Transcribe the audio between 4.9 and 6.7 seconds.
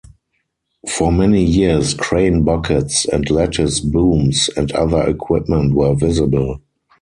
equipment were visible.